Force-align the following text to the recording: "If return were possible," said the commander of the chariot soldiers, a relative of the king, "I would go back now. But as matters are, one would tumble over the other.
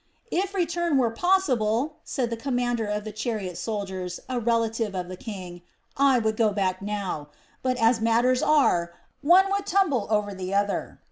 "If 0.31 0.55
return 0.55 0.97
were 0.97 1.11
possible," 1.11 1.97
said 2.03 2.31
the 2.31 2.35
commander 2.35 2.87
of 2.87 3.03
the 3.03 3.11
chariot 3.11 3.55
soldiers, 3.55 4.19
a 4.27 4.39
relative 4.39 4.95
of 4.95 5.09
the 5.09 5.15
king, 5.15 5.61
"I 5.95 6.17
would 6.17 6.37
go 6.37 6.49
back 6.51 6.81
now. 6.81 7.27
But 7.61 7.77
as 7.77 8.01
matters 8.01 8.41
are, 8.41 8.93
one 9.21 9.45
would 9.51 9.67
tumble 9.67 10.07
over 10.09 10.33
the 10.33 10.55
other. 10.55 10.99